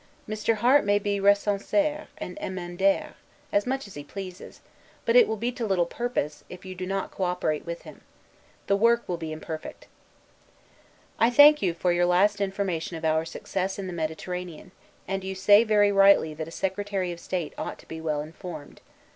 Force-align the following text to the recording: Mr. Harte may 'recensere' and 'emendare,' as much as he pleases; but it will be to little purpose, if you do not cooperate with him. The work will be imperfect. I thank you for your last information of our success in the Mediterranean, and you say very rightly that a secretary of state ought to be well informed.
Mr. 0.27 0.55
Harte 0.55 0.83
may 0.83 0.97
'recensere' 1.19 2.07
and 2.17 2.35
'emendare,' 2.39 3.13
as 3.51 3.67
much 3.67 3.85
as 3.85 3.93
he 3.93 4.03
pleases; 4.03 4.61
but 5.05 5.15
it 5.15 5.27
will 5.27 5.37
be 5.37 5.51
to 5.51 5.63
little 5.63 5.85
purpose, 5.85 6.43
if 6.49 6.65
you 6.65 6.73
do 6.73 6.87
not 6.87 7.11
cooperate 7.11 7.67
with 7.67 7.83
him. 7.83 8.01
The 8.65 8.75
work 8.75 9.07
will 9.07 9.17
be 9.17 9.31
imperfect. 9.31 9.85
I 11.19 11.29
thank 11.29 11.61
you 11.61 11.75
for 11.75 11.91
your 11.93 12.07
last 12.07 12.41
information 12.41 12.97
of 12.97 13.05
our 13.05 13.25
success 13.25 13.77
in 13.77 13.85
the 13.85 13.93
Mediterranean, 13.93 14.71
and 15.07 15.23
you 15.23 15.35
say 15.35 15.63
very 15.63 15.91
rightly 15.91 16.33
that 16.33 16.47
a 16.47 16.57
secretary 16.57 17.11
of 17.11 17.19
state 17.19 17.53
ought 17.55 17.77
to 17.77 17.87
be 17.87 18.01
well 18.01 18.21
informed. 18.21 18.81